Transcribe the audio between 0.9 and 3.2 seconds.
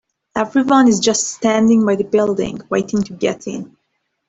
just standing by the building, waiting to